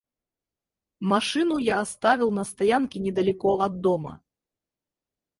[0.99, 4.23] Машину я оставил на стоянке недалеко от дома.